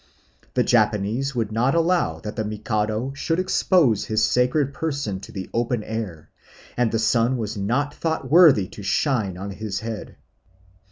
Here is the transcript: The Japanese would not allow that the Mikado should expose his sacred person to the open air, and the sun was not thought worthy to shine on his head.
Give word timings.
The 0.55 0.63
Japanese 0.63 1.35
would 1.35 1.51
not 1.51 1.75
allow 1.75 2.17
that 2.21 2.35
the 2.35 2.43
Mikado 2.43 3.13
should 3.13 3.37
expose 3.39 4.05
his 4.05 4.23
sacred 4.25 4.73
person 4.73 5.19
to 5.19 5.31
the 5.31 5.47
open 5.53 5.83
air, 5.83 6.31
and 6.75 6.91
the 6.91 6.97
sun 6.97 7.37
was 7.37 7.55
not 7.55 7.93
thought 7.93 8.27
worthy 8.31 8.67
to 8.69 8.81
shine 8.81 9.37
on 9.37 9.51
his 9.51 9.81
head. 9.81 10.15